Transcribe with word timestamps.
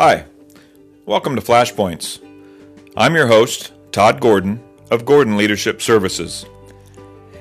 Hi, 0.00 0.26
welcome 1.06 1.34
to 1.34 1.42
Flashpoints. 1.42 2.20
I'm 2.96 3.16
your 3.16 3.26
host, 3.26 3.72
Todd 3.90 4.20
Gordon 4.20 4.62
of 4.92 5.04
Gordon 5.04 5.36
Leadership 5.36 5.82
Services. 5.82 6.46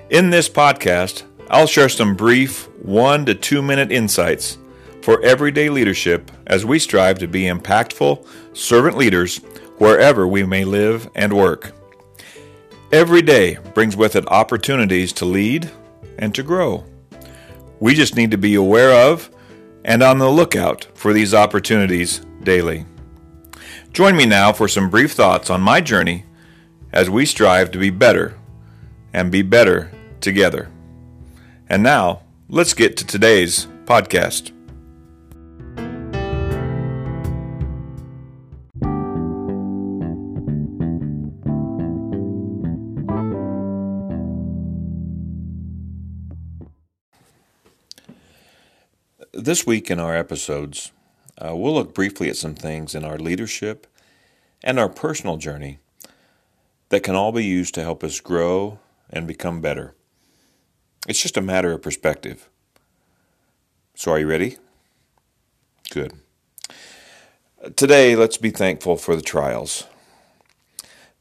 In 0.09 0.31
this 0.31 0.49
podcast, 0.49 1.21
I'll 1.51 1.67
share 1.67 1.87
some 1.87 2.15
brief 2.15 2.67
one 2.79 3.27
to 3.27 3.35
two 3.35 3.61
minute 3.61 3.91
insights 3.91 4.57
for 5.03 5.21
everyday 5.21 5.69
leadership 5.69 6.31
as 6.47 6.65
we 6.65 6.79
strive 6.79 7.19
to 7.19 7.27
be 7.27 7.43
impactful 7.43 8.25
servant 8.57 8.97
leaders 8.97 9.37
wherever 9.77 10.27
we 10.27 10.43
may 10.43 10.65
live 10.65 11.11
and 11.13 11.33
work. 11.33 11.73
Every 12.91 13.21
day 13.21 13.59
brings 13.75 13.95
with 13.95 14.15
it 14.15 14.27
opportunities 14.31 15.13
to 15.13 15.25
lead 15.25 15.69
and 16.17 16.33
to 16.33 16.41
grow. 16.41 16.85
We 17.79 17.93
just 17.93 18.15
need 18.15 18.31
to 18.31 18.37
be 18.39 18.55
aware 18.55 19.11
of 19.11 19.29
and 19.85 20.01
on 20.01 20.17
the 20.17 20.31
lookout 20.31 20.87
for 20.95 21.13
these 21.13 21.35
opportunities 21.35 22.21
daily. 22.47 22.85
Join 23.91 24.15
me 24.15 24.25
now 24.25 24.53
for 24.53 24.69
some 24.69 24.89
brief 24.89 25.11
thoughts 25.11 25.49
on 25.49 25.59
my 25.59 25.81
journey 25.81 26.23
as 26.93 27.09
we 27.09 27.25
strive 27.25 27.71
to 27.71 27.77
be 27.77 27.89
better 27.89 28.39
and 29.11 29.29
be 29.29 29.41
better 29.41 29.91
together. 30.21 30.69
And 31.67 31.83
now, 31.83 32.21
let's 32.47 32.73
get 32.73 32.95
to 32.97 33.05
today's 33.05 33.67
podcast. 33.83 34.53
This 49.33 49.67
week 49.67 49.91
in 49.91 49.99
our 49.99 50.15
episodes, 50.15 50.93
uh, 51.39 51.55
we'll 51.55 51.73
look 51.73 51.93
briefly 51.93 52.29
at 52.29 52.35
some 52.35 52.55
things 52.55 52.95
in 52.95 53.03
our 53.03 53.17
leadership 53.17 53.87
and 54.63 54.79
our 54.79 54.89
personal 54.89 55.37
journey 55.37 55.79
that 56.89 57.03
can 57.03 57.15
all 57.15 57.31
be 57.31 57.45
used 57.45 57.75
to 57.75 57.83
help 57.83 58.03
us 58.03 58.19
grow 58.19 58.79
and 59.09 59.27
become 59.27 59.61
better. 59.61 59.93
It's 61.07 61.21
just 61.21 61.37
a 61.37 61.41
matter 61.41 61.71
of 61.71 61.81
perspective. 61.81 62.49
So, 63.95 64.11
are 64.11 64.19
you 64.19 64.27
ready? 64.27 64.57
Good. 65.89 66.13
Today, 67.75 68.15
let's 68.15 68.37
be 68.37 68.49
thankful 68.49 68.97
for 68.97 69.15
the 69.15 69.21
trials. 69.21 69.85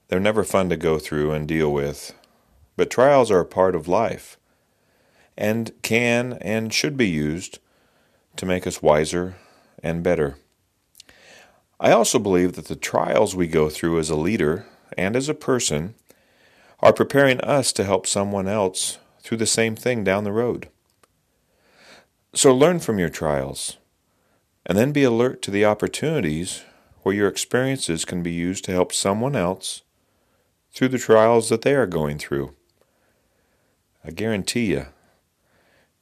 They're 0.09 0.20
never 0.20 0.44
fun 0.44 0.69
to 0.69 0.77
go 0.77 0.98
through 0.98 1.33
and 1.33 1.48
deal 1.48 1.72
with, 1.72 2.14
but 2.77 2.91
trials 2.91 3.31
are 3.31 3.41
a 3.41 3.47
part 3.47 3.75
of 3.75 3.89
life 3.89 4.39
and 5.37 5.72
can 5.83 6.34
and 6.41 6.72
should 6.72 6.97
be 6.97 7.09
used 7.09 7.59
to 8.37 8.47
make 8.47 8.67
us 8.67 8.83
wiser 8.83 9.37
and 9.82 10.02
better. 10.02 10.36
I 11.78 11.91
also 11.91 12.19
believe 12.19 12.55
that 12.55 12.66
the 12.66 12.77
trials 12.77 13.36
we 13.36 13.46
go 13.46 13.69
through 13.69 13.98
as 13.98 14.10
a 14.10 14.16
leader 14.16 14.66
and 14.97 15.14
as 15.14 15.28
a 15.28 15.34
person 15.34 15.94
are 16.81 16.92
preparing 16.92 17.41
us 17.41 17.72
to 17.72 17.84
help 17.84 18.06
someone 18.06 18.48
else 18.48 18.98
through 19.20 19.38
the 19.38 19.47
same 19.47 19.76
thing 19.76 20.04
down 20.04 20.25
the 20.25 20.32
road. 20.32 20.69
So 22.34 22.54
learn 22.54 22.81
from 22.81 22.98
your 22.98 23.09
trials 23.09 23.76
and 24.64 24.76
then 24.76 24.92
be 24.92 25.04
alert 25.04 25.42
to 25.42 25.50
the 25.50 25.64
opportunities 25.64 26.62
where 27.03 27.14
your 27.14 27.28
experiences 27.28 28.04
can 28.04 28.22
be 28.22 28.32
used 28.32 28.64
to 28.64 28.72
help 28.72 28.93
someone 28.93 29.37
else 29.37 29.82
through 30.72 30.88
the 30.88 30.98
trials 30.98 31.48
that 31.48 31.62
they 31.62 31.75
are 31.75 31.87
going 31.87 32.19
through. 32.19 32.54
I 34.04 34.10
guarantee 34.10 34.66
you, 34.66 34.87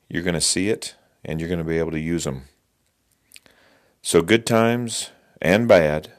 you're 0.09 0.23
going 0.23 0.35
to 0.35 0.41
see 0.41 0.69
it 0.69 0.95
and 1.25 1.41
you're 1.41 1.49
going 1.49 1.59
to 1.59 1.65
be 1.65 1.79
able 1.79 1.93
to 1.93 2.01
use 2.01 2.25
them. 2.25 2.45
So, 4.07 4.21
good 4.21 4.45
times 4.45 5.13
and 5.41 5.67
bad, 5.67 6.13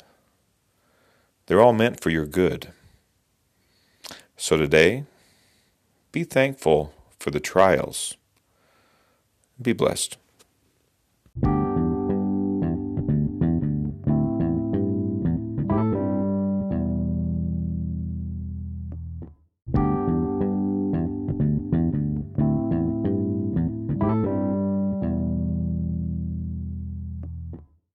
they're 1.46 1.62
all 1.62 1.72
meant 1.72 2.01
for 2.01 2.09
your 2.09 2.25
good. 2.25 2.69
So, 4.35 4.57
today, 4.57 5.03
be 6.12 6.23
thankful 6.23 6.94
for 7.19 7.29
the 7.29 7.40
trials. 7.40 8.16
Be 9.62 9.72
blessed. 9.72 10.18